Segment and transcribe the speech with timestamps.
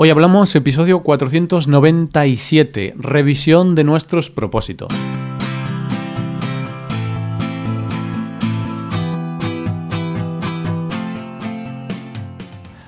[0.00, 4.92] Hoy hablamos episodio 497, revisión de nuestros propósitos.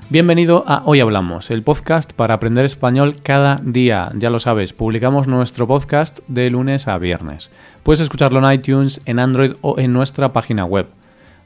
[0.08, 4.12] Bienvenido a Hoy Hablamos, el podcast para aprender español cada día.
[4.14, 7.50] Ya lo sabes, publicamos nuestro podcast de lunes a viernes.
[7.82, 10.86] Puedes escucharlo en iTunes, en Android o en nuestra página web.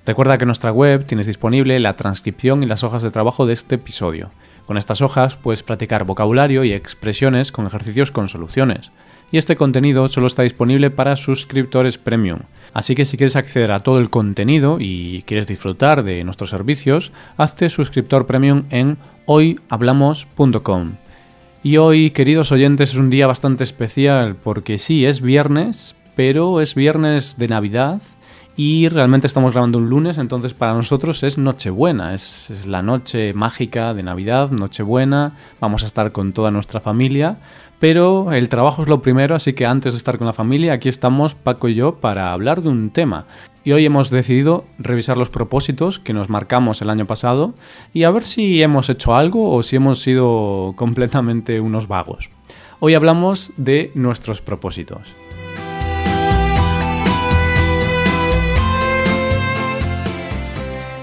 [0.05, 3.55] Recuerda que en nuestra web tienes disponible la transcripción y las hojas de trabajo de
[3.55, 4.29] este episodio.
[4.67, 8.93] Con estas hojas puedes practicar vocabulario y expresiones con ejercicios con soluciones.
[9.31, 12.41] Y este contenido solo está disponible para suscriptores premium.
[12.73, 17.13] Así que si quieres acceder a todo el contenido y quieres disfrutar de nuestros servicios,
[17.37, 20.93] hazte suscriptor premium en hoyhablamos.com.
[21.63, 26.75] Y hoy, queridos oyentes, es un día bastante especial porque sí, es viernes, pero es
[26.75, 28.03] viernes de Navidad
[28.57, 33.35] y realmente estamos grabando un lunes, entonces para nosotros es Nochebuena, es, es, la noche
[33.35, 37.39] mágica de Navidad, Nochebuena, vamos a estar con toda nuestra familia,
[37.81, 40.89] pero el trabajo es lo primero, así que antes de estar con la familia, aquí
[40.89, 43.27] estamos Paco y yo para hablar de un tema.
[43.65, 47.55] Y hoy hemos decidido revisar los propósitos que nos marcamos el año pasado
[47.93, 52.31] y a ver si hemos hecho algo o si hemos sido completamente unos vagos.
[52.81, 55.24] Hoy hablamos de nuestros propósitos.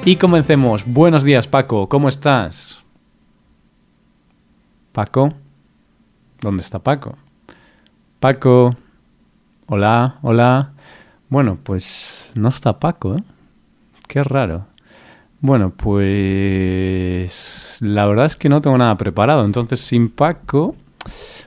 [0.04, 0.84] Y comencemos.
[0.88, 1.88] Buenos días, Paco.
[1.88, 2.84] ¿Cómo estás?
[4.92, 5.34] Paco.
[6.40, 7.18] ¿Dónde está Paco?
[8.20, 8.76] Paco.
[9.68, 10.72] Hola, hola.
[11.30, 13.24] Bueno, pues no está Paco, ¿eh?
[14.08, 14.66] Qué raro.
[15.40, 19.46] Bueno, pues la verdad es que no tengo nada preparado.
[19.46, 20.76] Entonces, sin Paco,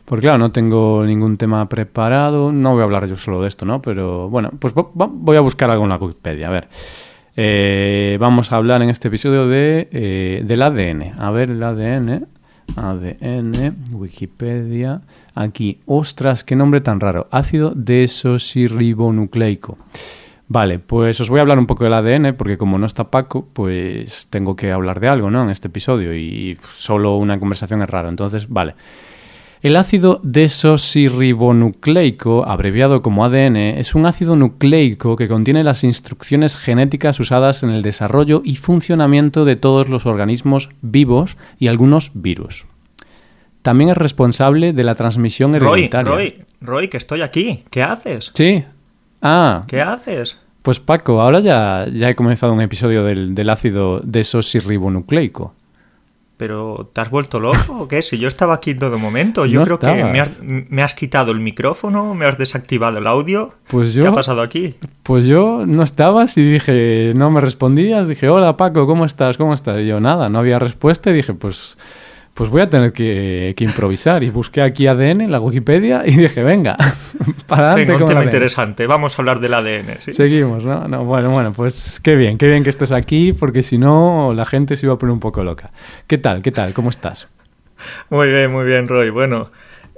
[0.05, 2.53] porque claro, no tengo ningún tema preparado.
[2.53, 3.83] No voy a hablar yo solo de esto, ¿no?
[3.83, 6.47] Pero bueno, pues voy a buscar algo en la Wikipedia.
[6.47, 6.69] A ver.
[7.37, 11.15] Eh, vamos a hablar en este episodio de, eh, del ADN.
[11.19, 12.27] A ver, el ADN.
[12.77, 15.03] ADN, Wikipedia.
[15.35, 17.29] Aquí, ostras, qué nombre tan raro.
[17.31, 19.77] Ácido desoxirribonucleico.
[20.47, 23.49] Vale, pues os voy a hablar un poco del ADN, porque como no está Paco,
[23.53, 25.43] pues tengo que hablar de algo, ¿no?
[25.43, 28.09] En este episodio, y solo una conversación es raro.
[28.09, 28.75] Entonces, vale.
[29.65, 37.19] El ácido desoxirribonucleico, abreviado como ADN, es un ácido nucleico que contiene las instrucciones genéticas
[37.19, 42.67] usadas en el desarrollo y funcionamiento de todos los organismos vivos y algunos virus.
[43.63, 46.13] También es responsable de la transmisión hereditaria.
[46.13, 47.65] Roy, Roy, Roy, que estoy aquí.
[47.71, 48.33] ¿Qué haces?
[48.35, 48.65] Sí.
[49.23, 49.65] Ah.
[49.67, 50.39] ¿Qué haces?
[50.61, 55.55] Pues Paco, ahora ya, ya he comenzado un episodio del, del ácido desoxirribonucleico.
[56.45, 58.03] ¿Pero te has vuelto loco o qué?
[58.03, 59.47] Si yo estaba aquí en todo momento.
[59.47, 59.97] Yo No creo estabas.
[59.97, 63.55] que me has, me has quitado el micrófono, me has desactivado el audio.
[63.69, 64.75] Pues yo, ¿Qué ha pasado aquí?
[65.05, 68.09] Pues yo no estabas y dije, no me respondías.
[68.09, 69.39] Dije, hola Paco, ¿cómo estás?
[69.39, 69.81] ¿Cómo estás?
[69.81, 71.79] Y yo, nada, no había respuesta y dije, pues,
[72.35, 74.23] pues voy a tener que, que improvisar.
[74.25, 76.77] Y busqué aquí ADN en la Wikipedia y dije, venga,
[77.47, 78.29] para adelante Venga, un tema ADN.
[78.29, 78.87] interesante.
[78.87, 80.01] Vamos a hablar del ADN.
[80.01, 80.13] ¿sí?
[80.13, 80.89] Seguimos, ¿no?
[80.89, 81.05] ¿no?
[81.05, 84.77] Bueno, bueno, pues qué bien, qué bien que estés aquí, porque si no, la gente
[84.77, 85.71] se iba a poner un poco loca.
[86.07, 86.43] ¿Qué tal?
[86.43, 86.75] ¿Qué tal?
[86.75, 87.29] ¿Cómo estás?
[88.11, 89.11] Muy bien, muy bien, Roy.
[89.11, 89.51] Bueno,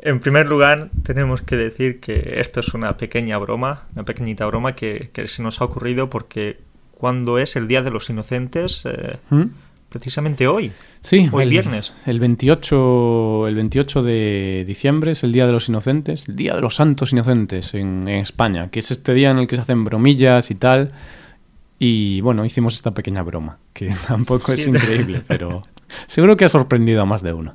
[0.03, 4.75] en primer lugar, tenemos que decir que esto es una pequeña broma, una pequeñita broma
[4.75, 6.59] que, que se nos ha ocurrido porque
[6.93, 9.45] cuando es el Día de los Inocentes, eh, ¿Mm?
[9.89, 10.73] Precisamente hoy.
[11.01, 11.95] Sí, Hoy el, viernes.
[12.07, 16.61] El 28, el 28 de diciembre es el Día de los Inocentes, el Día de
[16.61, 19.85] los Santos Inocentes en, en España, que es este día en el que se hacen
[19.85, 20.89] bromillas y tal.
[21.79, 25.63] Y bueno, hicimos esta pequeña broma, que tampoco es increíble, pero
[26.07, 27.55] seguro que ha sorprendido a más de uno.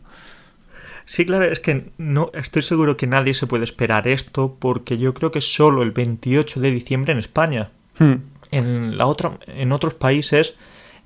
[1.06, 5.14] Sí, claro, es que no estoy seguro que nadie se puede esperar esto porque yo
[5.14, 7.72] creo que solo el 28 de diciembre en España.
[7.98, 8.14] Hmm.
[8.52, 10.56] En la otra, en otros países,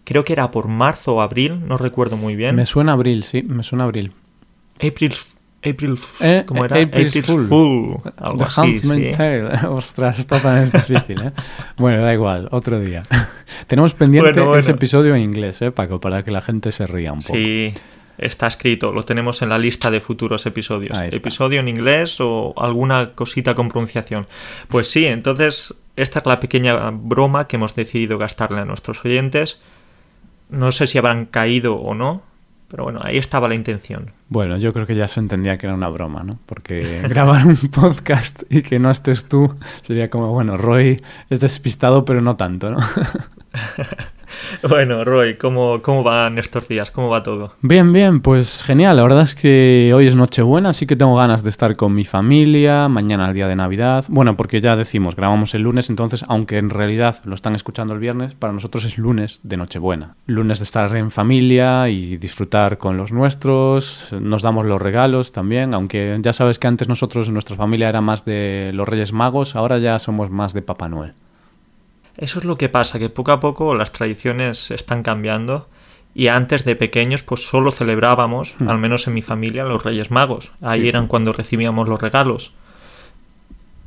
[0.05, 2.55] creo que era por marzo o abril, no recuerdo muy bien.
[2.55, 4.13] Me suena abril, sí, me suena abril.
[4.81, 5.13] April,
[5.63, 6.79] April, Eh, ¿cómo era?
[6.81, 7.97] April's April's Fool.
[8.17, 9.11] algo The así, sí.
[9.17, 9.49] Tale.
[9.69, 11.31] Ostras, esto también es difícil, ¿eh?
[11.77, 13.03] Bueno, da igual, otro día.
[13.67, 14.59] Tenemos pendiente Bueno, bueno.
[14.59, 15.99] ese episodio en inglés, ¿eh, Paco?
[15.99, 17.33] Para que la gente se ría un poco.
[17.33, 17.73] Sí,
[18.17, 20.97] está escrito, lo tenemos en la lista de futuros episodios.
[21.11, 24.27] Episodio en inglés o alguna cosita con pronunciación.
[24.67, 29.59] Pues sí, entonces esta es la pequeña broma que hemos decidido gastarle a nuestros oyentes.
[30.49, 32.21] No sé si habrán caído o no,
[32.67, 34.11] pero bueno, ahí estaba la intención.
[34.27, 36.39] Bueno, yo creo que ya se entendía que era una broma, ¿no?
[36.45, 42.05] Porque grabar un podcast y que no estés tú sería como, bueno, Roy es despistado,
[42.05, 42.79] pero no tanto, ¿no?
[44.69, 46.91] Bueno, Roy, ¿cómo, ¿cómo van estos días?
[46.91, 47.53] ¿Cómo va todo?
[47.61, 48.97] Bien, bien, pues genial.
[48.97, 52.05] La verdad es que hoy es Nochebuena, así que tengo ganas de estar con mi
[52.05, 54.05] familia, mañana el día de Navidad.
[54.09, 57.99] Bueno, porque ya decimos, grabamos el lunes, entonces, aunque en realidad lo están escuchando el
[57.99, 60.15] viernes, para nosotros es lunes de Nochebuena.
[60.25, 65.73] Lunes de estar en familia y disfrutar con los nuestros, nos damos los regalos también,
[65.73, 69.77] aunque ya sabes que antes nosotros nuestra familia era más de los Reyes Magos, ahora
[69.77, 71.13] ya somos más de Papá Noel.
[72.17, 75.67] Eso es lo que pasa, que poco a poco las tradiciones están cambiando
[76.13, 78.69] y antes de pequeños pues solo celebrábamos, Hmm.
[78.69, 80.53] al menos en mi familia, los Reyes Magos.
[80.61, 80.87] Ahí Sí.
[80.89, 82.53] eran cuando recibíamos los regalos.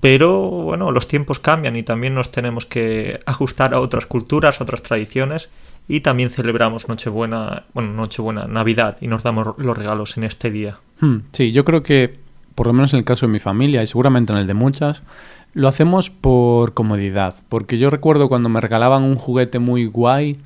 [0.01, 4.65] Pero bueno, los tiempos cambian y también nos tenemos que ajustar a otras culturas, a
[4.65, 5.49] otras tradiciones
[5.89, 10.79] y también celebramos Nochebuena, bueno, Nochebuena, Navidad y nos damos los regalos en este día.
[11.01, 12.17] Hmm, Sí, yo creo que,
[12.55, 15.03] por lo menos en el caso de mi familia y seguramente en el de muchas,
[15.55, 17.37] lo hacemos por comodidad.
[17.49, 20.39] Porque yo recuerdo cuando me regalaban un juguete muy guay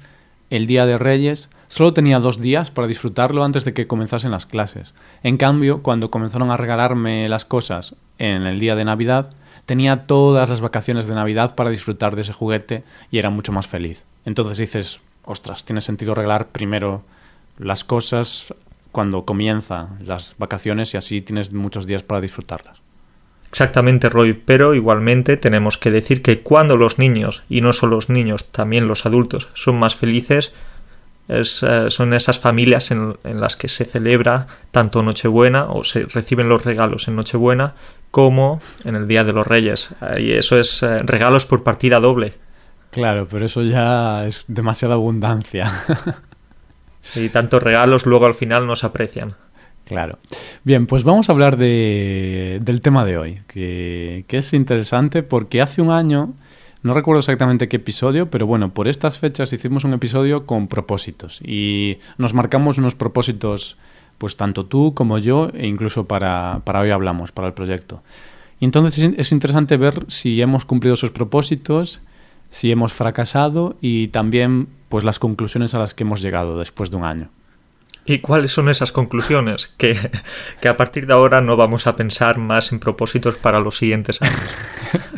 [0.50, 4.46] el día de Reyes, solo tenía dos días para disfrutarlo antes de que comenzasen las
[4.46, 4.92] clases.
[5.22, 9.32] En cambio, cuando comenzaron a regalarme las cosas en el día de Navidad,
[9.64, 13.66] tenía todas las vacaciones de Navidad para disfrutar de ese juguete y era mucho más
[13.66, 14.04] feliz.
[14.24, 17.02] Entonces dices, ostras, tiene sentido regalar primero
[17.58, 18.54] las cosas
[18.90, 22.81] cuando comienzan las vacaciones y así tienes muchos días para disfrutarlas.
[23.52, 28.08] Exactamente, Roy, pero igualmente tenemos que decir que cuando los niños, y no solo los
[28.08, 30.54] niños, también los adultos, son más felices,
[31.28, 36.06] es, eh, son esas familias en, en las que se celebra tanto Nochebuena o se
[36.06, 37.74] reciben los regalos en Nochebuena
[38.10, 39.94] como en el Día de los Reyes.
[40.18, 42.34] Y eso es eh, regalos por partida doble.
[42.90, 45.70] Claro, pero eso ya es demasiada abundancia.
[47.16, 49.34] Y tantos regalos luego al final no se aprecian.
[49.84, 50.18] Claro.
[50.64, 55.60] Bien, pues vamos a hablar de, del tema de hoy, que, que es interesante porque
[55.60, 56.34] hace un año,
[56.82, 61.40] no recuerdo exactamente qué episodio, pero bueno, por estas fechas hicimos un episodio con propósitos
[61.44, 63.76] y nos marcamos unos propósitos,
[64.18, 68.02] pues tanto tú como yo, e incluso para, para hoy hablamos, para el proyecto.
[68.60, 72.00] Y entonces es- es interesante ver si hemos cumplido esos propósitos,
[72.50, 76.96] si hemos fracasado y también pues las conclusiones a las que hemos llegado después de
[76.96, 77.30] un año.
[78.04, 79.72] ¿Y cuáles son esas conclusiones?
[79.76, 79.96] Que,
[80.60, 84.20] que a partir de ahora no vamos a pensar más en propósitos para los siguientes
[84.20, 84.54] años.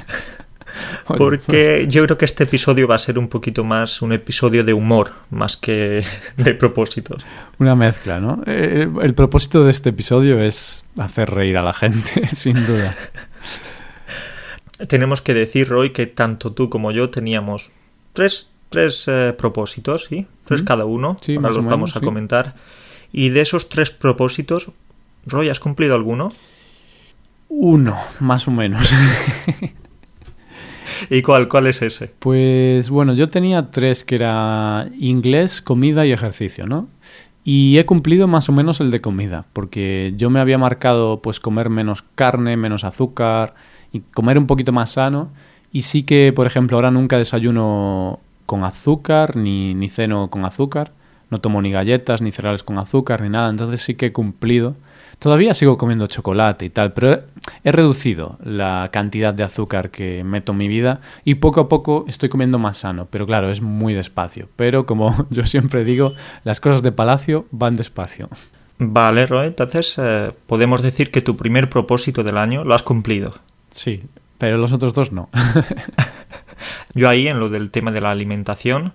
[1.06, 4.72] Porque yo creo que este episodio va a ser un poquito más un episodio de
[4.72, 6.04] humor, más que
[6.36, 7.24] de propósitos.
[7.58, 8.42] Una mezcla, ¿no?
[8.46, 12.96] Eh, el propósito de este episodio es hacer reír a la gente, sin duda.
[14.88, 17.70] Tenemos que decir, Roy, que tanto tú como yo teníamos
[18.12, 20.26] tres, tres eh, propósitos, ¿sí?
[20.44, 20.64] Tres Mm.
[20.64, 21.16] cada uno.
[21.20, 22.04] Sí, Ahora más o los menos, vamos a sí.
[22.04, 22.54] comentar.
[23.12, 24.70] Y de esos tres propósitos,
[25.26, 26.32] Roy, ¿has cumplido alguno?
[27.48, 28.92] Uno, más o menos.
[31.10, 32.12] ¿Y cuál, cuál es ese?
[32.18, 36.88] Pues bueno, yo tenía tres que era inglés, comida y ejercicio, ¿no?
[37.42, 41.40] Y he cumplido más o menos el de comida, porque yo me había marcado pues
[41.40, 43.54] comer menos carne, menos azúcar
[43.92, 45.30] y comer un poquito más sano.
[45.72, 50.92] Y sí que, por ejemplo, ahora nunca desayuno con azúcar ni, ni ceno con azúcar.
[51.30, 53.50] No tomo ni galletas, ni cereales con azúcar, ni nada.
[53.50, 54.76] Entonces sí que he cumplido.
[55.18, 57.22] Todavía sigo comiendo chocolate y tal, pero
[57.62, 62.04] he, reducido la cantidad de azúcar que meto en mi vida y poco a poco
[62.08, 63.08] estoy comiendo más sano.
[63.10, 64.48] Pero claro, es muy despacio.
[64.56, 66.12] Pero como yo siempre digo,
[66.44, 68.28] las cosas de palacio van despacio.
[68.78, 73.32] Vale, Roy, entonces eh, podemos decir que tu primer propósito del año lo has cumplido.
[73.70, 74.02] Sí,
[74.38, 75.28] pero los otros dos no.
[76.94, 78.92] Yo ahí, en lo del tema de la alimentación,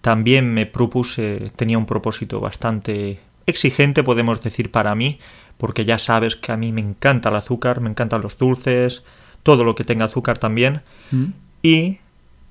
[0.00, 5.18] también me propuse, tenía un propósito bastante exigente, podemos decir, para mí,
[5.56, 9.02] porque ya sabes que a mí me encanta el azúcar, me encantan los dulces,
[9.42, 11.24] todo lo que tenga azúcar también, ¿Mm?
[11.62, 11.98] y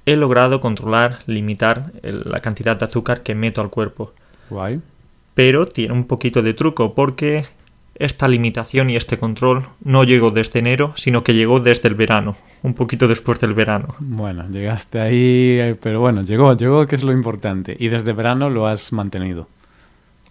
[0.05, 4.13] he logrado controlar, limitar el- la cantidad de azúcar que meto al cuerpo.
[4.49, 4.81] Guay.
[5.33, 7.45] Pero tiene un poquito de truco, porque
[7.99, 12.35] esta limitación y este control no llegó desde enero, sino que llegó desde el verano,
[12.63, 13.95] un poquito después del verano.
[13.99, 17.75] Bueno, llegaste ahí, eh, pero bueno, llegó, llegó, que es lo importante.
[17.79, 19.47] Y desde verano lo has mantenido.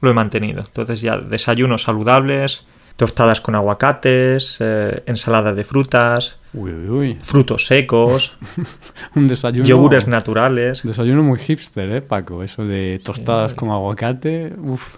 [0.02, 0.60] lo he mantenido.
[0.66, 2.64] Entonces ya desayunos saludables,
[2.96, 7.18] tostadas con aguacates, eh, ensalada de frutas, Uy, uy, uy.
[7.22, 8.36] frutos secos,
[9.14, 9.66] Un desayuno.
[9.66, 10.82] yogures naturales.
[10.84, 12.42] Desayuno muy hipster, ¿eh, Paco?
[12.42, 13.56] Eso de tostadas Sí.
[13.56, 14.52] con aguacate.
[14.58, 14.96] Uf.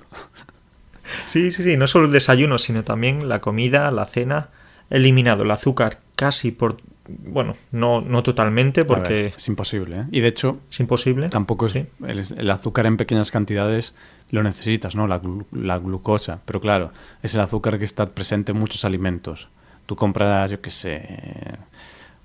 [1.27, 4.49] Sí, sí, sí, no solo el desayuno, sino también la comida, la cena.
[4.91, 6.79] He eliminado el azúcar casi por...
[7.09, 10.05] Bueno, no, no totalmente porque ver, es imposible, ¿eh?
[10.11, 11.29] Y de hecho, es imposible.
[11.31, 11.73] tampoco es.
[11.73, 11.87] Sí.
[12.07, 13.95] El, el azúcar en pequeñas cantidades
[14.31, 15.07] lo necesitas, ¿no?
[15.07, 15.21] La,
[15.53, 16.41] la glucosa.
[16.45, 19.49] Pero claro, es el azúcar que está presente en muchos alimentos.
[19.87, 21.03] Tú compras, yo qué sé.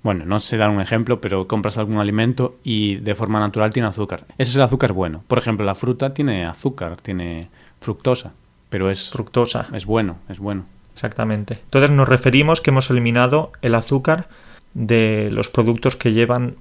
[0.02, 3.88] bueno, no sé dar un ejemplo, pero compras algún alimento y de forma natural tiene
[3.88, 4.26] azúcar.
[4.36, 5.24] Ese es el azúcar bueno.
[5.26, 7.48] Por ejemplo, la fruta tiene azúcar, tiene
[7.80, 8.34] fructosa,
[8.74, 9.68] pero es Fructosa.
[9.72, 10.64] es bueno, es bueno.
[10.94, 11.60] Exactamente.
[11.62, 14.26] Entonces nos referimos que hemos eliminado el azúcar
[14.72, 16.56] de los productos que llevan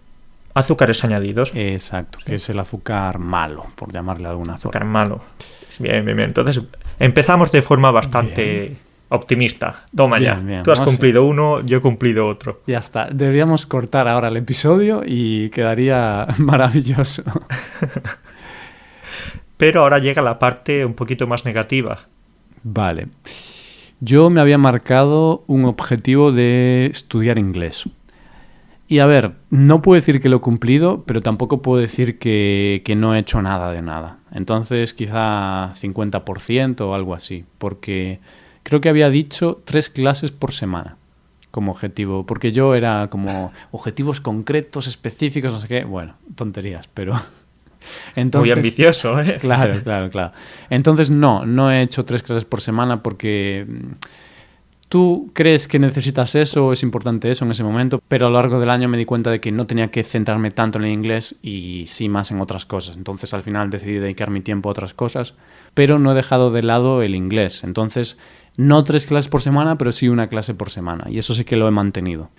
[0.53, 1.51] azúcares añadidos.
[1.55, 5.05] Exacto, que es el azúcar malo, por llamarle alguna azúcar forma.
[5.05, 5.21] malo.
[5.79, 6.27] Bien, bien, bien.
[6.29, 6.61] Entonces
[6.99, 8.75] empezamos de forma bastante
[9.09, 9.81] optimista.
[9.95, 10.39] Toma Bien, ya.
[10.39, 10.61] bien.
[10.61, 12.61] Tú has cumplido uno, yo he cumplido otro.
[12.67, 13.07] Ya está.
[13.11, 17.23] Deberíamos cortar ahora el episodio y quedaría maravilloso.
[19.57, 22.07] Pero ahora llega la parte un poquito más negativa.
[22.63, 23.07] Vale.
[23.99, 27.87] Yo me había marcado un objetivo de estudiar inglés.
[28.87, 32.81] Y a ver, no puedo decir que lo he cumplido, pero tampoco puedo decir que,
[32.83, 34.19] que no he hecho nada de nada.
[34.31, 38.19] Entonces quizá 50% o algo así, porque
[38.63, 40.97] creo que había dicho tres clases por semana
[41.53, 47.13] como objetivo, porque yo era como objetivos concretos, específicos, no sé qué, bueno, tonterías, pero...
[48.15, 49.37] Muy ambicioso, ¿eh?
[49.41, 50.31] Claro, claro, claro.
[50.69, 53.91] Entonces no, no he hecho tres clases por semana porque mm,
[54.93, 58.59] tú crees que necesitas eso, es importante eso en ese momento, pero a lo largo
[58.59, 61.37] del año me di cuenta de que no tenía que centrarme tanto en el inglés
[61.41, 62.95] y sí más en otras cosas.
[62.95, 65.33] Entonces al final decidí dedicar mi tiempo a otras cosas,
[65.73, 67.63] pero no he dejado de lado el inglés.
[67.63, 68.19] Entonces
[68.55, 71.55] no tres clases por semana, pero sí una clase por semana y eso sí que
[71.55, 72.29] lo he mantenido.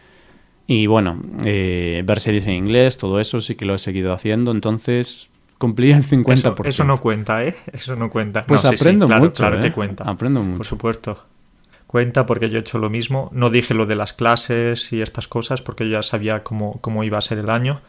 [0.67, 4.51] Y bueno, eh, ver series en inglés, todo eso sí que lo he seguido haciendo,
[4.51, 6.33] entonces cumplí el 50%.
[6.37, 7.57] Eso, eso no cuenta, ¿eh?
[7.73, 8.45] Eso no cuenta.
[8.47, 9.63] Pues No, sí, sí, aprendo claro, mucho, Claro ¿eh?
[9.63, 10.05] que cuenta.
[10.05, 10.65] Aprendo Por mucho.
[10.65, 11.25] supuesto.
[11.87, 13.31] Cuenta porque yo he hecho lo mismo.
[13.33, 17.05] No dije lo de las clases y estas cosas porque yo ya sabía cómo, cómo
[17.05, 17.81] iba a ser el año.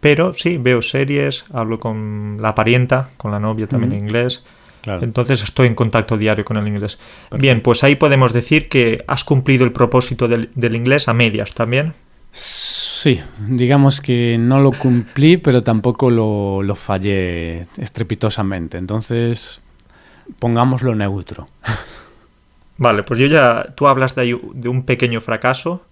[0.00, 4.44] Pero sí, veo series, hablo con la parienta, con la novia también en inglés.
[4.82, 5.02] Claro.
[5.02, 6.96] Entonces estoy en contacto diario con el inglés.
[6.96, 7.38] Perfecto.
[7.38, 11.54] Bien, pues ahí podemos decir que has cumplido el propósito del, del inglés a medias
[11.54, 11.94] también.
[12.38, 18.76] Sí, digamos que no lo cumplí, pero tampoco lo, lo fallé estrepitosamente.
[18.76, 19.62] Entonces,
[20.38, 21.48] pongámoslo neutro.
[22.76, 23.64] Vale, pues yo ya.
[23.74, 25.82] Tú hablas de, ahí de un pequeño fracaso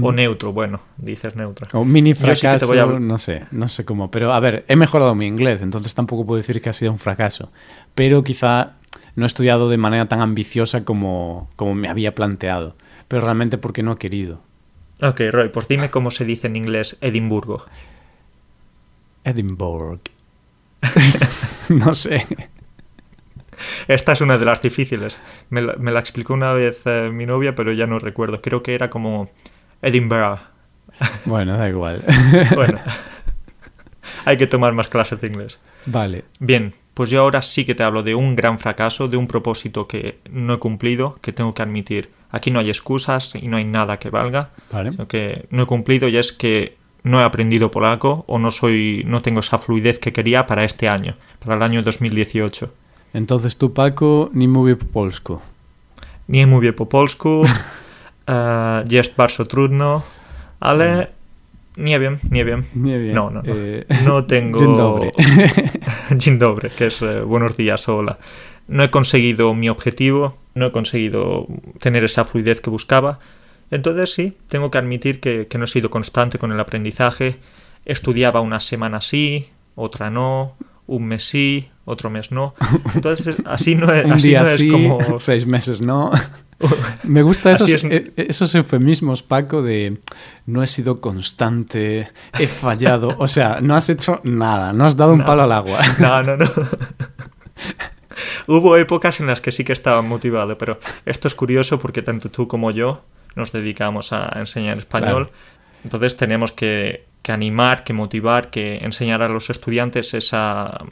[0.00, 0.14] o Mm.
[0.14, 0.52] neutro.
[0.54, 1.68] Bueno, dices neutro.
[1.78, 4.10] O mini sí te fracaso, voy a habl- no sé, no sé cómo.
[4.10, 6.98] Pero a ver, he mejorado mi inglés, entonces tampoco puedo decir que ha sido un
[6.98, 7.52] fracaso.
[7.94, 8.76] Pero quizá
[9.16, 12.74] no he estudiado de manera tan ambiciosa como, como me había planteado.
[13.06, 14.40] Pero realmente porque no he querido.
[15.02, 17.64] Ok, Roy, pues dime cómo se dice en inglés Edimburgo.
[19.24, 20.00] Edinburgh.
[21.68, 22.26] no sé.
[23.88, 25.18] Esta es una de las difíciles.
[25.50, 28.40] Me la, me la explicó una vez eh, mi novia, pero ya no recuerdo.
[28.40, 29.30] Creo que era como
[29.82, 30.38] Edinburgh.
[31.24, 32.04] Bueno, da igual.
[32.54, 32.78] Bueno,
[34.24, 35.58] hay que tomar más clases de inglés.
[35.86, 36.24] vale.
[36.38, 39.86] Bien, pues yo ahora sí que te hablo de un gran fracaso, de un propósito
[39.86, 42.10] que no he cumplido, que tengo que admitir.
[42.30, 44.50] Aquí no hay excusas y no hay nada que valga.
[44.70, 44.92] Vale.
[44.92, 49.02] sino que no he cumplido y es que no he aprendido polaco o no soy
[49.06, 52.72] no tengo esa fluidez que quería para este año, para el año 2018.
[53.14, 55.40] Entonces tú, Paco, nie mówię po polsku.
[56.28, 57.42] Nie mówię po polsku,
[58.28, 60.02] e, jest bardzo trudno,
[60.60, 61.06] ale
[61.76, 62.62] nie wiem, nie wiem.
[62.74, 63.14] Nie wiem.
[63.14, 63.52] No, no, no.
[63.52, 64.58] Eh, No tengo...
[64.58, 65.10] Dzień dobry.
[66.16, 68.16] Dzień dobry, que es eh, buenos días, hola.
[68.68, 71.46] No he conseguido mi objetivo, no he conseguido
[71.80, 73.18] tener esa fluidez que buscaba.
[73.70, 77.36] Entonces sí, tengo que admitir que, que no he sido constante con el aprendizaje.
[77.84, 80.54] Estudiaba una semana sí, otra no,
[80.90, 82.52] un mes sí, otro mes no.
[82.94, 84.98] Entonces así no es, Un así día no es sí, como...
[85.20, 86.10] seis meses no.
[87.04, 87.84] Me gusta esos, es.
[87.84, 89.98] eh, esos eufemismos, Paco, de
[90.46, 93.14] no he sido constante, he fallado.
[93.18, 95.24] O sea, no has hecho nada, no has dado un No.
[95.24, 95.78] palo al agua.
[95.98, 96.46] No, no, no.
[98.46, 102.30] Hubo épocas en las que sí que estaba motivado, pero esto es curioso porque tanto
[102.30, 103.02] tú como yo
[103.36, 105.28] nos dedicamos a enseñar español.
[105.28, 105.30] Claro.
[105.84, 110.84] Entonces tenemos que, que animar, que motivar, que enseñar a los estudiantes esa,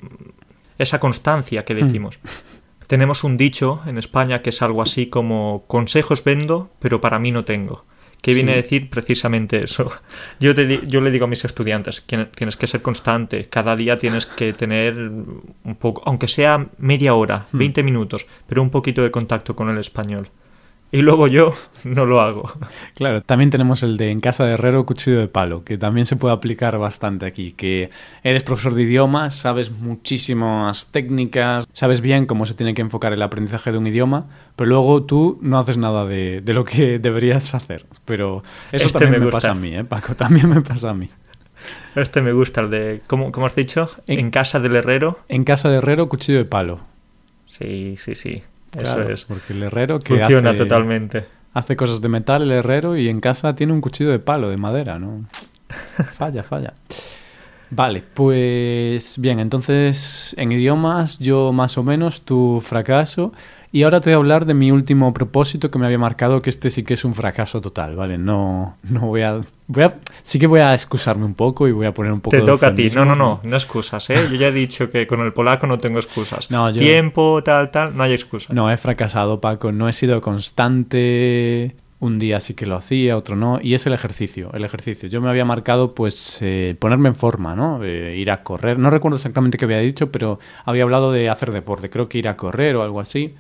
[0.79, 2.19] esa constancia que decimos.
[2.87, 7.33] Tenemos un dicho en España que es algo así como consejos vendo, pero para mí
[7.33, 7.85] no tengo.
[8.21, 8.63] Que viene a Sí.
[8.63, 9.93] decir precisamente eso.
[10.41, 12.03] Yo, te yo le digo a mis estudiantes,
[12.35, 17.47] tienes que ser constante, cada día tienes que tener un poco, aunque sea media hora,
[17.53, 17.59] Hmm.
[17.59, 20.31] 20 minutos, pero un poquito de contacto con el español.
[20.91, 21.53] Y luego yo
[21.85, 22.51] no lo hago.
[22.95, 26.17] Claro, también tenemos el de en casa de herrero cuchillo de palo, que también se
[26.17, 27.91] puede aplicar bastante aquí, que
[28.23, 33.21] eres profesor de idiomas, sabes muchísimas técnicas, sabes bien cómo se tiene que enfocar el
[33.23, 34.27] aprendizaje de un idioma,
[34.57, 37.85] pero luego tú no haces nada de, de lo que deberías hacer.
[38.07, 38.43] Pero
[38.73, 40.15] eso Este también me me, pasa a mí, ¿eh, Paco?
[40.17, 41.09] También me pasa a mí.
[41.97, 43.91] Este me gusta, el de, ¿cómo, cómo has dicho?
[44.07, 45.19] En- En casa del herrero.
[45.29, 46.81] En casa de herrero cuchillo de palo.
[47.47, 48.43] Sí, sí, sí.
[48.71, 49.25] Claro, Eso es.
[49.25, 51.27] Porque el herrero que Funciona hace- totalmente.
[51.55, 54.57] Hace cosas de metal el herrero y en casa tiene un cuchillo de palo, de
[54.57, 55.25] madera, ¿no?
[56.15, 56.75] Falla, falla.
[57.71, 63.33] Vale, pues bien, entonces en idiomas yo más o menos, tu fracaso.
[63.71, 66.49] Y ahora te voy a hablar de mi último propósito que me había marcado, que
[66.49, 68.17] este sí que es un fracaso total, ¿vale?
[68.17, 69.95] No, no voy a, voy a...
[70.23, 72.47] Sí que voy a excusarme un poco y voy a poner un poco Te de
[72.47, 72.89] toca a ti.
[72.95, 74.17] No, no, no, no excusas, ¿eh?
[74.31, 76.51] Yo ya he dicho que con el polaco no tengo excusas.
[76.51, 78.51] No, yo- Tiempo, tal, tal, no hay excusas.
[78.55, 79.71] No, he fracasado, Paco.
[79.71, 81.77] No he sido constante.
[82.01, 83.59] Un día sí que lo hacía, otro no.
[83.61, 85.09] Y es el ejercicio, el ejercicio.
[85.09, 87.83] Yo me había marcado, pues, eh, ponerme en forma, ¿no?
[87.83, 88.79] Eh, ir a correr.
[88.79, 91.91] No recuerdo exactamente qué había dicho, pero había hablado de hacer deporte.
[91.91, 93.35] Creo que ir a correr o algo así,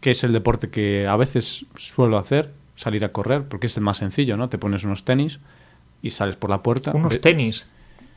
[0.00, 3.82] que es el deporte que a veces suelo hacer, salir a correr, porque es el
[3.82, 4.48] más sencillo, ¿no?
[4.48, 5.40] Te pones unos tenis
[6.02, 6.92] y sales por la puerta.
[6.92, 7.66] Unos tenis.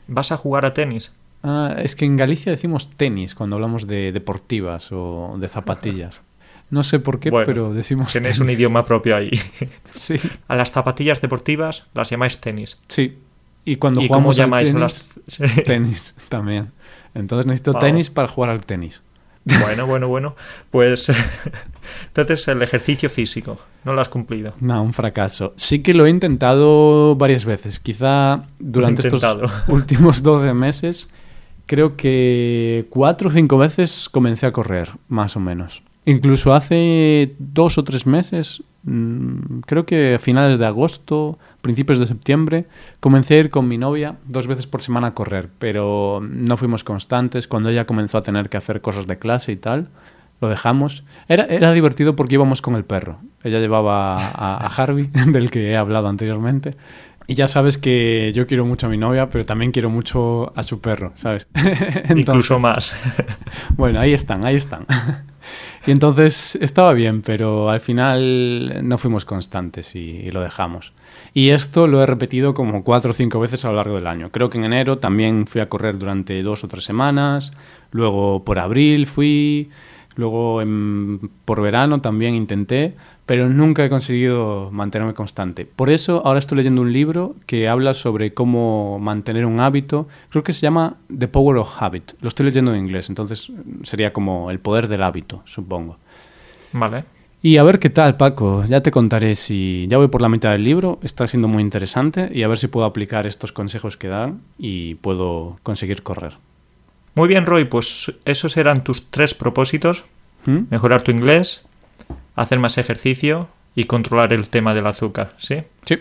[0.08, 1.12] ¿Vas a jugar a tenis?
[1.44, 6.22] Ah, es que en Galicia decimos tenis cuando hablamos de deportivas o de zapatillas.
[6.70, 8.40] No sé por qué, Bueno, pero decimos tenis.
[8.40, 9.32] un idioma propio ahí.
[9.92, 10.16] Sí,
[10.48, 12.78] a las zapatillas deportivas las llamáis tenis.
[12.88, 13.18] sí.
[13.64, 14.82] Y cuando ¿Y cómo jugamos al llamáis a tenis,
[15.38, 15.64] las...?
[15.66, 16.72] tenis también.
[17.14, 17.82] Entonces necesito Wow.
[17.82, 19.02] tenis para jugar al tenis.
[19.46, 20.36] Bueno, bueno, bueno.
[20.70, 21.12] Pues
[22.08, 24.54] entonces el ejercicio físico, no lo has cumplido.
[24.60, 25.54] No, un fracaso.
[25.56, 27.80] Sí que lo he intentado varias veces.
[27.80, 29.24] Quizá durante estos
[29.68, 31.12] últimos 12 meses,
[31.66, 35.84] creo que cuatro o cinco veces comencé a correr, más o menos.
[36.06, 38.64] Incluso hace dos o tres meses,
[39.66, 42.66] creo que a finales de agosto, principios de septiembre,
[43.00, 46.84] comencé a ir con mi novia dos veces por semana a correr, pero no fuimos
[46.84, 47.48] constantes.
[47.48, 49.90] Cuando ella comenzó a tener que hacer cosas de clase y tal,
[50.42, 51.04] lo dejamos.
[51.28, 53.20] Era, era divertido porque íbamos con el perro.
[53.44, 56.76] Ella llevaba a, a Harvey, del que he hablado anteriormente.
[57.28, 60.64] Y ya sabes que yo quiero mucho a mi novia, pero también quiero mucho a
[60.64, 61.48] su perro, ¿sabes?
[61.54, 62.94] Entonces- Incluso más.
[63.78, 64.86] bueno, ahí están, ahí están.
[65.86, 70.94] Y entonces estaba bien, pero al final no fuimos constantes y, lo dejamos.
[71.34, 74.32] Y esto lo he repetido como cuatro o cinco veces a lo largo del año.
[74.32, 77.52] Creo que en enero también fui a correr durante dos o tres semanas,
[77.92, 79.70] luego por abril fui,
[80.16, 85.66] luego en- por verano también intenté, pero nunca he conseguido mantenerme constante.
[85.66, 90.08] Por eso ahora estoy leyendo un libro que habla sobre cómo mantener un hábito.
[90.30, 92.14] Creo que se llama The Power of Habit.
[92.22, 93.52] Lo estoy leyendo en inglés, entonces
[93.84, 95.98] sería como el poder del hábito, supongo.
[96.74, 97.06] Vale.
[97.44, 98.64] Y a ver qué tal, Paco.
[98.66, 101.00] Ya te contaré si ya voy por la mitad del libro.
[101.02, 104.94] Está siendo muy interesante y a ver si puedo aplicar estos consejos que dan y
[104.96, 106.34] puedo conseguir correr.
[107.16, 110.06] Muy bien, Roy, pues esos eran tus tres propósitos.
[110.46, 110.62] ¿Mm?
[110.70, 111.64] Mejorar tu inglés,
[112.36, 115.58] hacer más ejercicio y controlar el tema del azúcar, ¿sí?
[115.86, 115.98] Sí.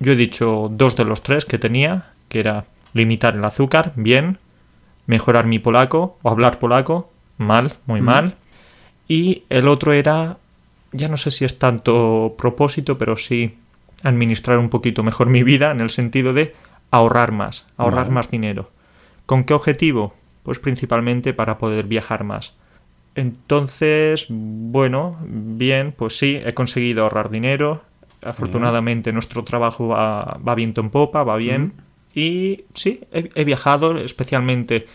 [0.00, 4.38] Yo he dicho dos de los tres que tenía, que era limitar el azúcar, bien,
[5.06, 8.04] mejorar mi polaco o hablar polaco, mal, muy Mm.
[8.04, 8.34] mal.
[9.08, 10.38] Y el otro era,
[10.92, 13.56] ya no sé si es tanto propósito, pero sí
[14.02, 16.54] administrar un poquito mejor mi vida en el sentido de
[16.90, 18.14] ahorrar más, ahorrar Vale.
[18.14, 18.70] más dinero.
[19.26, 20.14] ¿Con qué objetivo?
[20.42, 22.54] Pues principalmente para poder viajar más.
[23.14, 27.82] Entonces, bueno, bien, pues sí, he conseguido ahorrar dinero.
[28.22, 31.72] Afortunadamente nuestro trabajo va, va viento en popa, va bien.
[32.14, 34.86] Y sí, he, he viajado, especialmente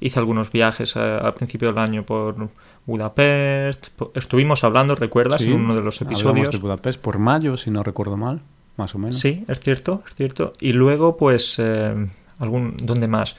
[0.00, 2.48] hice algunos viajes eh, al principio del año por
[2.86, 3.88] Budapest.
[4.14, 5.40] Estuvimos hablando, ¿recuerdas?
[5.40, 6.52] Sí, En uno de los hablamos episodios.
[6.52, 8.40] de Budapest por mayo, si no recuerdo mal,
[8.76, 9.18] más o menos.
[9.18, 10.52] Sí, es cierto, es cierto.
[10.60, 11.94] Y luego, pues, eh,
[12.38, 13.36] algún, ¿dónde más?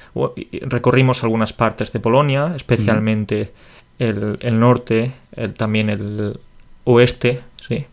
[0.61, 3.53] Recorrimos algunas partes de Polonia, especialmente
[3.99, 6.39] el, el norte, el- también el
[6.85, 7.85] oeste, sí.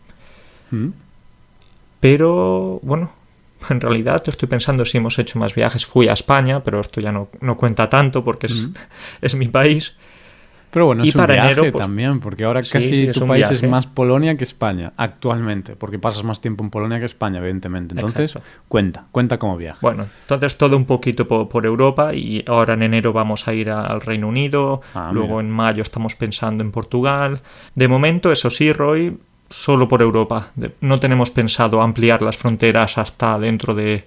[0.71, 0.89] ¿Mm?
[1.99, 3.11] Pero, bueno,
[3.69, 5.85] en realidad estoy pensando si hemos hecho más viajes.
[5.85, 8.47] Fui a España, pero esto ya no, no cuenta tanto porque
[9.21, 9.93] es mi país.
[10.75, 13.11] Pero bueno, Y es un para viaje enero, pues- también, porque ahora Sí, casi sí,
[13.17, 17.05] tu país es más Polonia que España, actualmente, porque pasas más tiempo en Polonia que
[17.05, 17.95] España, evidentemente.
[17.95, 18.49] Entonces, Exacto.
[18.67, 19.79] cuenta, cuenta como viaje.
[19.81, 23.69] Bueno, entonces todo un poquito por, por Europa y ahora en enero vamos a ir
[23.69, 25.47] a- al Reino Unido, Ah, luego mira.
[25.47, 27.39] en mayo estamos pensando en Portugal.
[27.73, 29.17] De momento, eso sí, Roy,
[29.49, 30.51] solo por Europa.
[30.81, 34.03] No tenemos pensado ampliar las fronteras hasta dentro de,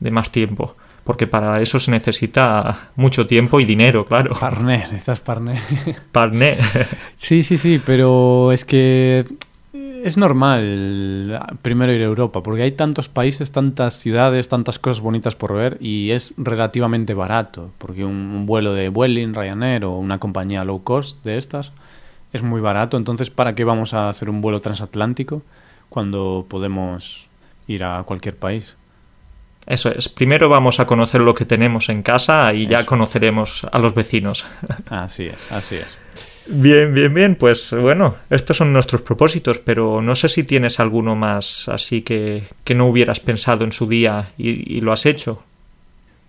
[0.00, 4.34] de más tiempo, porque para eso se necesita mucho tiempo y dinero, claro.
[4.38, 5.60] Parné, necesitas parné.
[6.12, 6.58] Parné.
[7.14, 9.24] Sí, sí, sí, pero es que
[10.02, 15.36] es normal primero ir a Europa, porque hay tantos países, tantas ciudades, tantas cosas bonitas
[15.36, 20.18] por ver y es relativamente barato, porque un, un vuelo de Vueling, Ryanair o una
[20.18, 21.70] compañía low cost de estas
[22.32, 25.42] es muy barato, entonces ¿para qué vamos a hacer un vuelo transatlántico
[25.88, 27.28] cuando podemos
[27.68, 28.76] ir a cualquier país?
[29.66, 30.08] Eso es.
[30.08, 34.46] Primero vamos a conocer lo que tenemos en casa y ya conoceremos a los vecinos.
[34.88, 35.98] Así es, así es.
[36.46, 37.34] Bien, bien, bien.
[37.34, 42.44] Pues bueno, estos son nuestros propósitos, pero no sé si tienes alguno más así que,
[42.62, 45.42] que no hubieras pensado en su día y, y lo has hecho.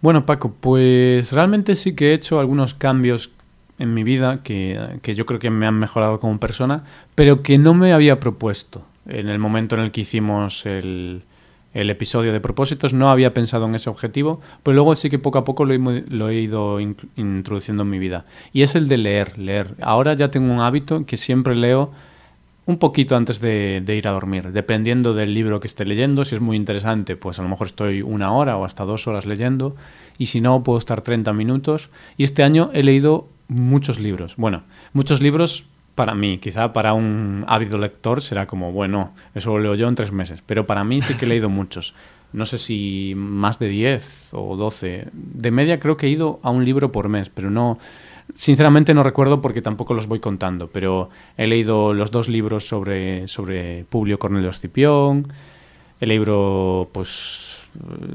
[0.02, 3.32] Bueno, Paco, pues realmente sí que he hecho algunos cambios
[3.80, 7.60] en mi vida que, que, yo creo que me han mejorado como persona, pero que
[7.60, 11.24] no me había propuesto en el momento en el que hicimos el,
[11.78, 12.94] el episodio de propósitos.
[12.94, 16.04] No había pensado en ese objetivo, pero luego sí que poco a poco lo he,
[16.10, 18.26] lo he ido in, introduciendo en mi vida.
[18.52, 19.76] Y es el de leer, leer.
[19.82, 21.92] Ahora ya tengo un hábito que siempre leo
[22.66, 26.26] un poquito antes de, de, ir a dormir, dependiendo del libro que esté leyendo.
[26.26, 29.26] Si es muy interesante, pues a lo mejor estoy una hora o hasta dos horas
[29.26, 29.76] leyendo,
[30.18, 31.90] y si no, puedo estar 30 minutos.
[32.18, 34.36] Y este año he leído muchos libros.
[34.36, 34.64] Bueno,
[34.94, 35.66] muchos libros
[35.98, 39.96] para mí, quizá para un ávido lector será como, bueno, eso lo leo yo en
[39.96, 41.96] tres meses, pero para mí sí que he leído muchos.
[42.34, 45.08] No sé si más de 10 o 12.
[45.12, 47.80] De media creo que he ido a un libro por mes, pero no...
[48.36, 53.28] Sinceramente no recuerdo porque tampoco los voy contando, pero he leído los dos libros sobre,
[53.28, 55.28] sobre Publio Cornelio Escipión,
[56.00, 57.57] el libro, pues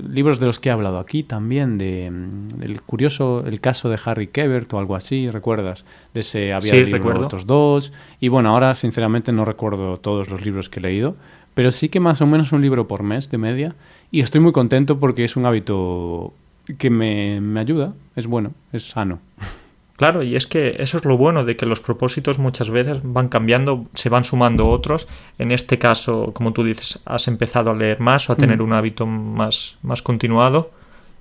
[0.09, 4.29] libros de los que he hablado aquí también, de el curioso, el caso de Harry
[4.29, 5.85] Kebert o algo así, ¿recuerdas?
[6.15, 7.93] De ese había sí, leído otros dos.
[8.21, 11.17] Y bueno, ahora sinceramente no recuerdo todos los libros que he leído,
[11.55, 13.75] pero sí que más o menos un libro por mes de media.
[14.11, 16.33] Y estoy muy contento porque es un hábito
[16.79, 19.21] que me, me ayuda, es bueno, es sano.
[20.03, 23.29] Claro, y es que eso es lo bueno de que los propósitos muchas veces van
[23.29, 25.07] cambiando, se van sumando otros.
[25.39, 28.65] En este caso, como tú dices, has empezado a leer más o a tener mm.
[28.65, 30.73] un hábito más, más continuado.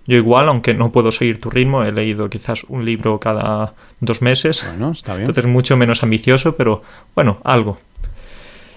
[0.08, 4.24] Yo igual, aunque no puedo seguir tu ritmo, he leído quizás un libro cada dos
[4.24, 4.66] meses.
[4.68, 5.30] Bueno, está bien.
[5.30, 6.82] Entonces mucho menos ambicioso, pero
[7.14, 7.78] bueno, algo.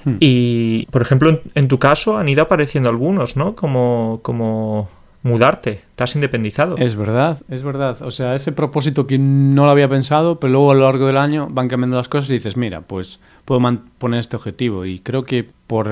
[0.05, 0.17] Hmm.
[0.21, 3.57] Y, por ejemplo, en, en, tu caso han ido apareciendo algunos, ¿no?
[3.57, 4.91] Como, como
[5.23, 6.77] mudarte, te independizado.
[6.77, 8.03] Es verdad, es verdad.
[8.03, 11.17] O sea, ese propósito que no lo había pensado, pero luego a lo largo del
[11.17, 13.61] año van cambiando las cosas y dices, mira, pues puedo
[13.99, 14.85] poner este objetivo.
[14.85, 15.89] Y creo que por,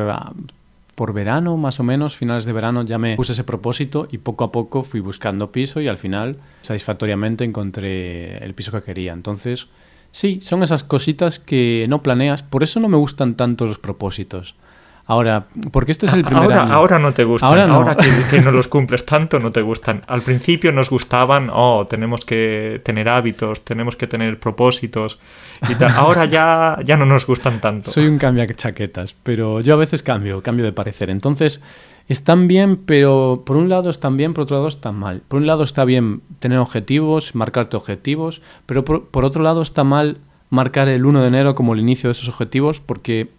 [0.97, 4.45] por verano, más o menos, finales de verano, ya me puse ese propósito y poco
[4.45, 9.13] a poco fui buscando piso y al final, satisfactoriamente, encontré el piso que quería.
[9.13, 9.69] Entonces,
[10.11, 12.43] sí, son esas cositas que no planeas.
[12.43, 14.57] Por eso no me gustan tanto los propósitos.
[15.07, 16.73] Ahora, porque este es el primer ahora, año.
[16.73, 17.49] Ahora no te gustan.
[17.49, 17.75] Ahora, no.
[17.75, 20.03] ahora que, que, no los cumples tanto, no te gustan.
[20.07, 25.19] Al principio nos gustaban, oh, tenemos que tener hábitos, tenemos que tener propósitos.
[25.69, 25.93] Y tal.
[25.97, 27.91] Ahora ya, ya no nos gustan tanto.
[27.91, 31.11] Soy un cambia chaquetas, pero yo a veces cambio, cambio de parecer.
[31.11, 31.61] Entonces,
[32.09, 35.23] están bien, pero por un lado están bien, por otro lado están mal.
[35.29, 39.85] Por un lado está bien tener objetivos, marcarte objetivos, pero por, por otro lado está
[39.85, 40.19] mal
[40.51, 43.31] marcar el 1 de enero como el inicio de esos objetivos porque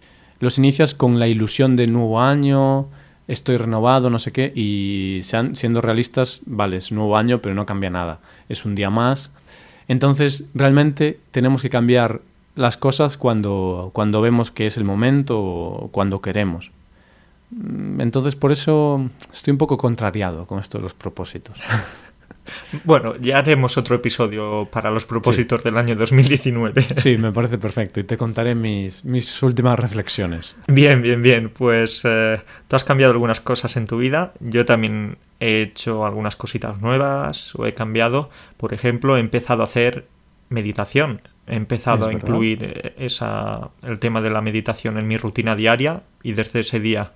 [0.44, 2.86] los inicias con la ilusión de nuevo año,
[3.26, 7.66] estoy renovado, no sé qué, y sean, siendo realistas, vale, es nuevo año, pero no
[7.66, 8.20] cambia nada.
[8.48, 9.30] Es un día más.
[9.88, 12.20] Entonces, realmente tenemos que cambiar
[12.54, 16.70] las cosas cuando, cuando vemos que es el momento o cuando queremos.
[17.98, 21.58] Entonces, por eso estoy un poco contrariado con esto de los propósitos.
[22.84, 25.68] Bueno, ya haremos otro episodio para los propósitos sí.
[25.68, 26.86] del año 2019.
[26.96, 30.56] Sí, me parece perfecto y te contaré mis, mis últimas reflexiones.
[30.68, 31.50] Bien, bien, bien.
[31.50, 34.32] Pues eh, tú has cambiado algunas cosas en tu vida.
[34.40, 38.30] Yo también he hecho algunas cositas nuevas o he cambiado.
[38.56, 40.06] Por ejemplo, he empezado a hacer
[40.48, 41.22] meditación.
[41.46, 46.02] He empezado Es a incluir esa, el tema de la meditación en mi rutina diaria
[46.22, 47.12] y desde ese día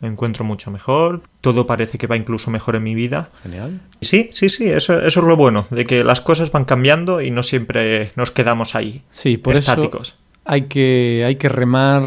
[0.00, 3.30] me encuentro mucho mejor, todo parece que va incluso mejor en mi vida.
[3.42, 3.80] Genial.
[4.00, 7.30] Sí, sí, sí, eso, eso es lo bueno, de que las cosas van cambiando y
[7.30, 10.08] no siempre nos quedamos ahí, Sí, por estáticos.
[10.08, 10.16] eso
[10.48, 12.04] hay que, hay que remar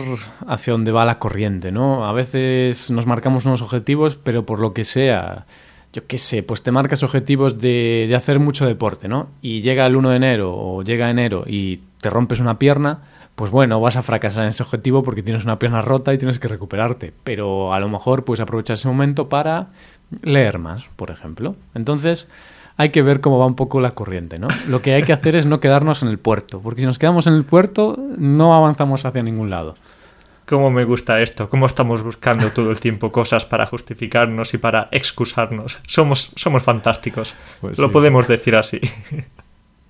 [0.48, 2.06] hacia donde va la corriente, ¿no?
[2.08, 5.46] A veces nos marcamos unos objetivos, pero por lo que sea,
[5.92, 9.28] yo qué sé, pues te marcas objetivos de, de hacer mucho deporte, ¿no?
[9.42, 13.00] Y llega el 1 de enero o llega enero y te rompes una pierna,
[13.40, 16.40] pues bueno, vas a fracasar en ese objetivo porque tienes una pierna rota y tienes
[16.40, 17.14] que recuperarte.
[17.24, 19.68] Pero a lo mejor puedes aprovechar ese momento para
[20.22, 21.56] leer más, por ejemplo.
[21.74, 22.28] Entonces,
[22.76, 24.50] hay que ver cómo va un poco la corriente, ¿no?
[24.68, 27.28] Lo que hay que hacer es no quedarnos en el puerto, porque si nos quedamos
[27.28, 29.76] en el puerto no avanzamos hacia ningún lado.
[30.46, 34.90] Cómo me gusta esto, cómo estamos buscando todo el tiempo cosas para justificarnos y para
[34.92, 35.80] excusarnos.
[35.88, 37.94] Somos, somos fantásticos, Pues lo sí.
[37.94, 38.82] podemos decir así.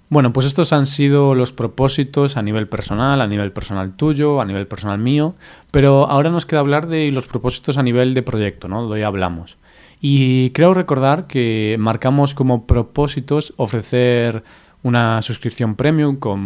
[0.09, 4.45] Bueno, pues estos han sido los propósitos a nivel personal, a nivel personal tuyo, a
[4.45, 5.35] nivel personal mío,
[5.69, 8.87] pero ahora nos queda hablar de los propósitos a nivel de proyecto, ¿no?
[8.87, 9.57] De hoy hablamos.
[10.01, 14.43] Y creo recordar que marcamos como propósitos ofrecer
[14.81, 16.39] una suscripción premium con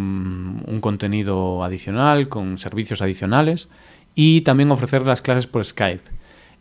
[0.67, 3.69] un contenido adicional, con servicios adicionales
[4.13, 6.03] y también ofrecer las clases por Skype.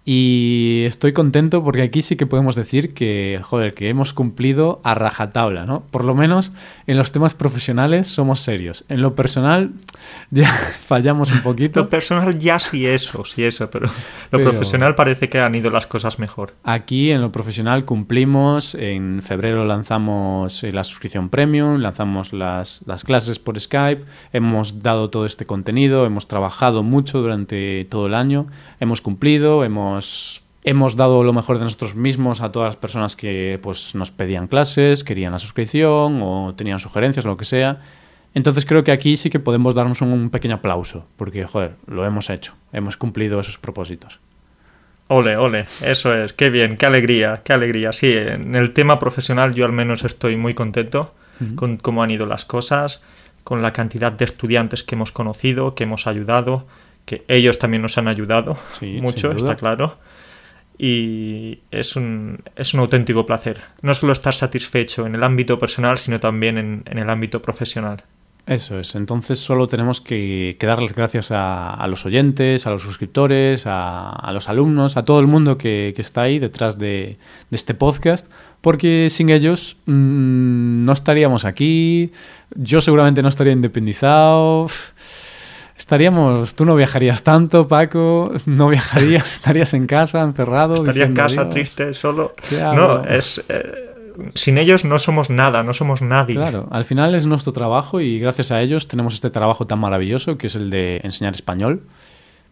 [0.04, 4.94] Y estoy contento porque aquí sí que podemos decir que, joder, que hemos cumplido a
[4.94, 5.84] rajatabla, ¿no?
[5.92, 6.50] Por lo menos
[6.88, 8.84] en los temas profesionales somos serios.
[8.88, 9.70] En lo personal
[10.30, 11.80] ya fallamos un poquito.
[11.80, 13.90] Lo personal ya sí eso, sí eso, pero
[14.32, 16.54] lo profesional parece que han ido las cosas mejor.
[16.64, 23.04] Aquí en lo profesional cumplimos, en febrero lanzamos eh, la suscripción premium, lanzamos las, las
[23.04, 28.48] clases por Skype, hemos dado todo este contenido, hemos trabajado mucho durante todo el año,
[28.80, 29.91] hemos cumplido, hemos
[30.64, 34.48] hemos, dado lo mejor de nosotros mismos a todas las personas que pues, nos pedían
[34.48, 37.81] clases, querían la suscripción o tenían sugerencias, lo que sea.
[38.35, 42.31] Entonces creo que aquí sí que podemos darnos un, pequeño aplauso, porque, joder, lo hemos
[42.31, 44.20] hecho, hemos cumplido esos propósitos.
[45.09, 47.92] Ole, ole, eso es, qué bien, qué alegría, qué alegría.
[47.92, 51.14] Sí, en el tema profesional yo al menos estoy muy contento
[51.57, 53.02] con cómo han ido las cosas,
[53.42, 56.66] con la cantidad de estudiantes que hemos conocido, que hemos ayudado,
[57.12, 59.98] que ellos también nos han ayudado mucho, está claro.
[60.79, 63.61] Y es un, es un auténtico placer.
[63.83, 68.03] No solo estar satisfecho en el ámbito personal, sino también en, el ámbito profesional.
[68.46, 68.94] Eso es.
[68.94, 74.96] Entonces solo tenemos que, darles gracias a, los oyentes, a los suscriptores, a, los alumnos,
[74.96, 77.18] a todo el mundo que, está ahí detrás de,
[77.51, 82.11] este podcast, porque sin ellos mm, no estaríamos aquí,
[82.57, 84.68] yo seguramente no estaría independizado
[85.83, 90.77] estaríamos, tú no viajarías tanto, Paco, no viajarías, estarías en casa, encerrado.
[90.77, 92.35] Estaría en casa, triste, solo.
[92.53, 93.45] No, es...
[93.49, 93.88] Eh,
[94.35, 96.35] sin ellos no somos nada, no somos nadie.
[96.35, 100.37] Claro, al final es nuestro trabajo y gracias a ellos tenemos este trabajo tan maravilloso
[100.37, 101.83] que es el de enseñar español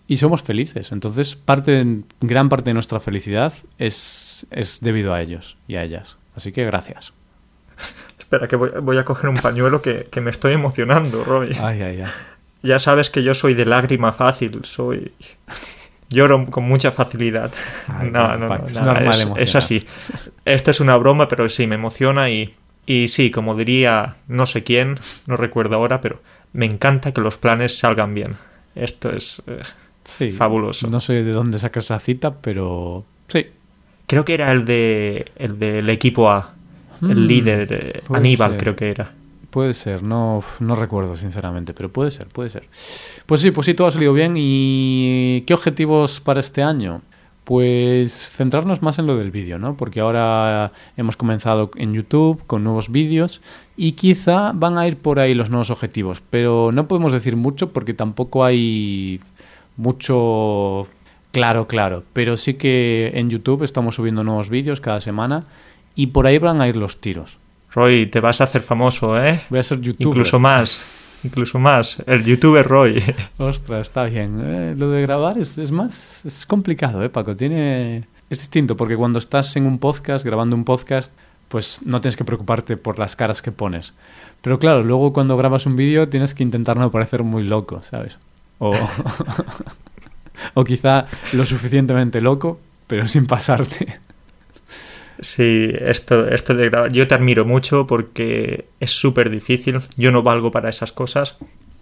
[0.08, 0.90] y somos felices.
[0.90, 6.16] Entonces, parte, gran parte de nuestra felicidad es, es debido a ellos y a ellas.
[6.34, 7.12] Así que gracias.
[8.18, 11.54] Espera, que voy, voy, a coger un pañuelo que, que me estoy emocionando, Roy.
[11.60, 12.10] Ay, ay, ay.
[12.62, 15.12] Ya sabes que yo soy de lágrima fácil, soy...
[16.10, 17.52] Lloro con mucha facilidad.
[18.10, 19.86] no, no, no, es, así.
[20.44, 24.64] Esta es una broma, pero sí, me emociona y, y sí, como diría no sé
[24.64, 26.20] quién, no recuerdo ahora, pero
[26.52, 28.36] me encanta que los planes salgan bien.
[28.74, 30.88] Esto es eh, fabuloso.
[30.90, 33.46] No sé de dónde sacas esa cita, pero sí.
[34.06, 36.54] Creo que era el de el del equipo A,
[37.02, 39.12] el mm, líder, eh, Aníbal creo que era.
[39.50, 42.68] Puede ser, no, no recuerdo sinceramente, pero puede ser, puede ser.
[43.26, 44.34] Pues sí, pues sí, todo ha salido bien.
[44.36, 47.02] ¿Y qué objetivos para este año?
[47.42, 49.76] Pues centrarnos más en lo del vídeo, ¿no?
[49.76, 53.40] Porque ahora hemos comenzado en YouTube con nuevos vídeos
[53.76, 57.72] y quizá van a ir por ahí los nuevos objetivos, pero no podemos decir mucho
[57.72, 59.18] porque tampoco hay
[59.76, 60.86] mucho
[61.32, 62.04] claro, claro.
[62.12, 65.46] Pero sí que en YouTube estamos subiendo nuevos vídeos cada semana
[65.96, 67.39] y por ahí van a ir los tiros.
[67.72, 69.42] Roy, te vas a hacer famoso, ¿eh?
[69.48, 70.08] Voy a ser youtuber.
[70.08, 70.84] Incluso más.
[71.22, 72.02] Incluso más.
[72.06, 73.02] El youtuber Roy.
[73.38, 74.40] Ostras, está bien.
[74.42, 76.24] Eh, lo de grabar es, es, más...
[76.24, 77.36] Es complicado, ¿eh, Paco?
[77.36, 78.04] Tiene...
[78.28, 81.12] Es distinto porque cuando estás en un podcast, grabando un podcast,
[81.48, 83.92] pues no tienes que preocuparte por las caras que pones.
[84.40, 88.18] Pero claro, luego cuando grabas un vídeo tienes que intentar no parecer muy loco, ¿sabes?
[88.58, 88.72] O,
[90.54, 93.98] o quizá lo suficientemente loco, pero sin pasarte.
[95.20, 96.92] Sí, esto, esto de grabar.
[96.92, 99.80] Yo te admiro mucho porque es súper difícil.
[99.96, 101.36] Yo no valgo para esas cosas.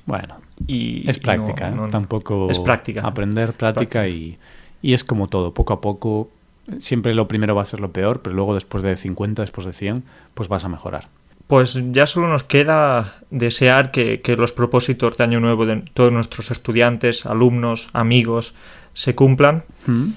[0.07, 1.89] Bueno, y, es práctica, ¿eh?
[1.91, 2.51] tampoco.
[2.51, 3.03] Es práctica.
[3.03, 4.39] Aprender, práctica, Y,
[4.83, 6.31] y, es como todo, poco a poco.
[6.79, 9.73] Siempre lo primero va a ser lo peor, pero luego después de 50, después de
[9.73, 11.09] 100, pues vas a mejorar.
[11.47, 16.13] Pues ya solo nos queda desear que, que los propósitos de Año Nuevo de todos
[16.13, 18.55] nuestros estudiantes, alumnos, amigos
[18.93, 19.65] se cumplan.
[19.87, 20.09] ¿Mm?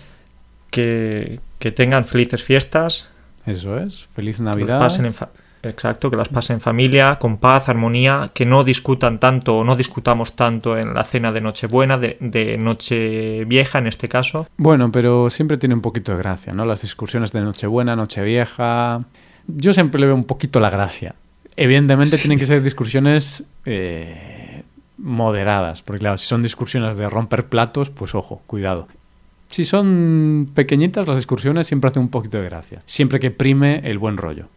[0.72, 3.10] Que, que tengan felices fiestas.
[3.46, 4.82] Eso es, feliz Navidad.
[5.64, 9.76] Exacto, que las pasen en familia, con paz, armonía, que no discutan tanto o no
[9.76, 14.48] discutamos tanto en la cena de Nochebuena, de, de Nochevieja en este caso.
[14.58, 16.66] Bueno, pero siempre tiene un poquito de gracia, ¿no?
[16.66, 18.98] Las discusiones de Nochebuena, Nochevieja.
[19.48, 21.14] Yo siempre le veo un poquito la gracia.
[21.56, 24.64] Evidentemente tienen que ser discusiones eh,
[24.98, 28.88] moderadas, porque claro, si son discusiones de romper platos, pues ojo, cuidado
[29.52, 32.82] si son pequeñitas las excursiones siempre hace un poquito de gracia.
[32.86, 34.48] Siempre que prime el buen rollo.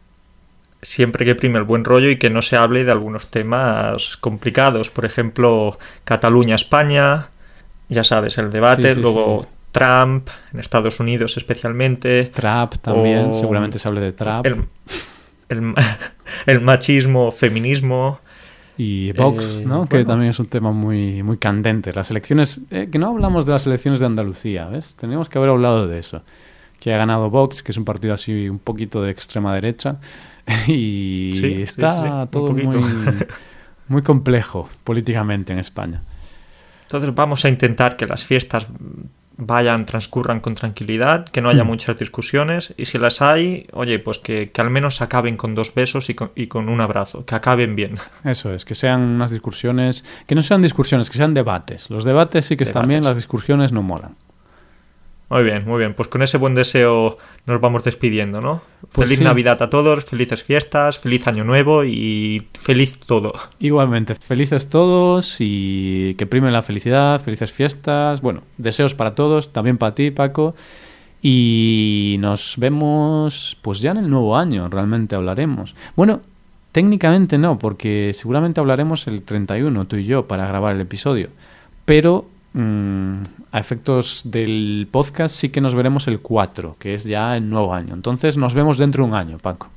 [0.83, 4.91] Siempre que prime el buen rollo y que no se hable de algunos temas complicados.
[4.91, 7.29] Por ejemplo, Cataluña-España,
[7.89, 12.27] ya sabes, el debate, luego Trump, en Estados Unidos especialmente.
[12.27, 14.47] Trap también, seguramente se hable de Trap.
[16.47, 18.21] el machismo, feminismo.
[18.77, 19.87] Y Vox, eh, ¿no?
[19.87, 21.93] Que también es un tema muy, muy candente.
[21.93, 24.97] Las elecciones, eh, que no hablamos de las elecciones de Andalucía, ¿ves?
[24.97, 26.23] Tenemos que haber hablado de eso.
[26.81, 29.99] Que ha ganado Vox, que es un partido así un poquito de extrema derecha.
[30.67, 32.85] Y está todo muy,
[33.89, 36.01] muy complejo políticamente en España.
[36.83, 38.67] Entonces vamos a intentar que las fiestas
[39.37, 41.67] vayan, transcurran con tranquilidad, que no haya Mm.
[41.67, 45.75] muchas discusiones y si las hay, oye, pues que, que al menos acaben con dos
[45.75, 47.97] besos y con, y con un abrazo, que acaben bien.
[48.25, 51.91] Eso es, que sean unas discusiones, que no sean discusiones, que sean debates.
[51.91, 53.09] Los debates sí que están bien, Debates.
[53.11, 54.17] las discusiones no molan.
[55.31, 55.95] Muy bien, muy bien.
[55.95, 58.63] Pues con ese buen deseo nos vamos despidiendo, ¿no?
[58.93, 59.25] Pues feliz sí.
[59.25, 63.33] Navidad a todos, felices fiestas, feliz Año Nuevo y feliz todo.
[63.59, 69.79] Igualmente, felices todos y que prime la felicidad, felices fiestas, bueno, deseos para todos, también
[69.79, 70.55] para ti, Paco.
[71.23, 75.75] Y nos vemos pues ya en el nuevo año, realmente hablaremos.
[75.97, 76.21] Bueno,
[76.71, 81.31] técnicamente no, porque seguramente hablaremos el 31, tú y yo, para grabar el episodio.
[81.87, 83.17] Pero mm,
[83.53, 87.75] a efectos del podcast sí que nos veremos el 4, que es ya el nuevo
[87.75, 87.95] año.
[87.95, 89.69] Entonces nos vemos dentro de un año, Paco.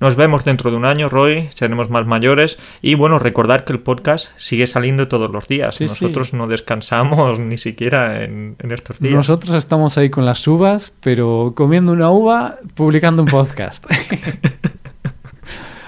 [0.00, 3.80] Nos vemos dentro de un año, Roy, seremos más mayores y bueno, recordar que el
[3.80, 5.76] podcast sigue saliendo todos los días.
[5.76, 6.04] Sí, sí.
[6.04, 9.14] Nosotros no descansamos ni siquiera en, en estos días.
[9.14, 13.86] Nosotros estamos ahí con las uvas, pero comiendo una uva, publicando un podcast.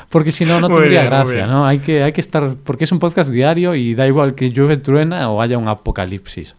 [0.09, 1.47] porque si no, no tendría bien, gracia.
[1.47, 1.67] ¿no?
[1.67, 2.57] Hay que, hay que estar.
[2.65, 6.57] Porque es un podcast diario y da igual que llueve, truena o haya un apocalipsis.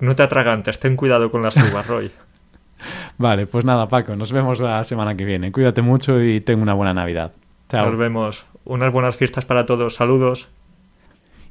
[0.00, 2.10] No te atragantes, ten cuidado con las uvas, Roy.
[3.18, 5.50] Vale, pues nada, Paco, nos vemos la semana que viene.
[5.50, 7.32] Cuídate mucho y ten una buena Navidad.
[7.68, 7.86] Chao.
[7.86, 8.44] Nos vemos.
[8.64, 9.94] Unas buenas fiestas para todos.
[9.94, 10.48] Saludos.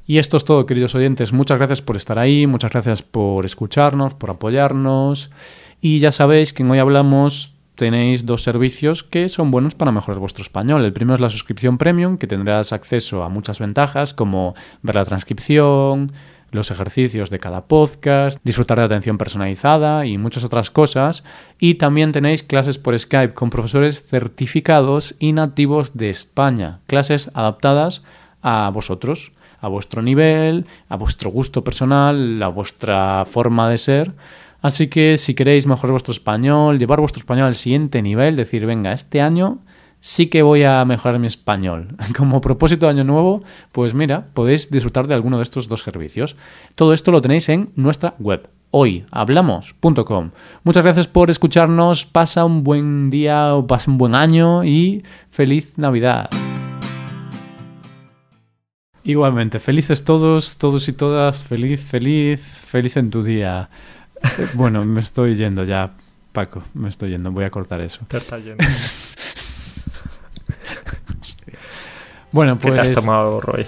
[0.06, 1.34] Y esto es todo, queridos oyentes.
[1.34, 5.30] Muchas gracias por estar ahí, muchas gracias por escucharnos, por apoyarnos.
[5.82, 10.18] Y ya sabéis que en Hoy Hablamos tenéis dos servicios que son buenos para mejorar
[10.18, 10.84] vuestro español.
[10.84, 15.04] El primero es la suscripción premium, que tendrás acceso a muchas ventajas como ver la
[15.04, 16.10] transcripción,
[16.50, 21.22] los ejercicios de cada podcast, disfrutar de atención personalizada y muchas otras cosas.
[21.60, 26.80] Y también tenéis clases por Skype con profesores certificados y nativos de España.
[26.88, 28.02] Clases adaptadas
[28.42, 34.12] a vosotros, a vuestro nivel, a vuestro gusto personal, a vuestra forma de ser.
[34.60, 38.92] Así que si queréis mejorar vuestro español, llevar vuestro español al siguiente nivel, decir, venga,
[38.92, 39.58] este año
[40.00, 41.96] sí que voy a mejorar mi español.
[42.16, 43.42] Como propósito de año nuevo,
[43.72, 46.36] pues mira, podéis disfrutar de alguno de estos dos servicios.
[46.74, 50.30] Todo esto lo tenéis en nuestra web hoyhablamos.com.
[50.62, 55.78] Muchas gracias por escucharnos, pasa un buen día o pasa un buen año y feliz
[55.78, 56.28] Navidad.
[59.04, 63.70] Igualmente, felices todos, todos y todas, feliz, feliz, feliz en tu día.
[64.54, 65.92] Bueno, me estoy yendo ya,
[66.32, 68.00] Paco, me estoy yendo, voy a cortar eso.
[68.08, 68.64] Te está yendo.
[72.30, 72.74] Bueno, ¿Qué pues...
[72.74, 73.66] te has tomado, Roy?